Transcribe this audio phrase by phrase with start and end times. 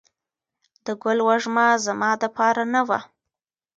[0.85, 2.99] د ګل وږمه زما دپار نه وه